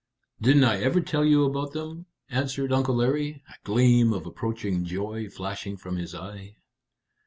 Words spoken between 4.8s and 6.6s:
joy flashing from his eye.